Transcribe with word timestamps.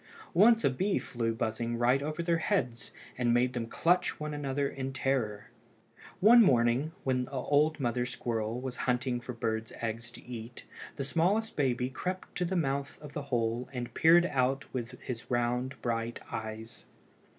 Once 0.33 0.63
a 0.63 0.69
bee 0.71 0.97
flew 0.97 1.31
buzzing 1.31 1.77
right 1.77 2.01
over 2.01 2.23
their 2.23 2.39
heads, 2.39 2.89
and 3.19 3.31
made 3.35 3.53
them 3.53 3.67
clutch 3.67 4.19
one 4.19 4.33
another 4.33 4.67
in 4.67 4.91
terror. 4.91 5.51
One 6.19 6.41
morning, 6.41 6.91
when 7.03 7.25
the 7.25 7.31
old 7.33 7.79
mother 7.79 8.07
squirrel 8.07 8.59
was 8.59 8.77
away 8.77 8.83
hunting 8.85 9.21
for 9.21 9.33
birds' 9.33 9.73
eggs 9.79 10.09
to 10.13 10.25
eat, 10.25 10.65
the 10.95 11.03
smallest 11.03 11.55
baby 11.55 11.91
crept 11.91 12.33
to 12.39 12.45
the 12.45 12.55
mouth 12.55 12.99
of 12.99 13.13
the 13.13 13.21
hole 13.29 13.69
and 13.73 13.93
peeped 13.93 14.25
out 14.25 14.65
with 14.73 14.99
his 15.01 15.29
round 15.29 15.79
bright 15.83 16.19
eyes. 16.31 16.87